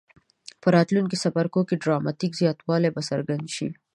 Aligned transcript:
په 0.61 0.67
راتلونکو 0.75 1.19
څپرکو 1.23 1.61
کې 1.67 1.81
ډراماټیک 1.83 2.31
زیاتوالی 2.41 2.89
به 2.95 3.01
څرګند 3.09 3.45
شي. 3.55 3.69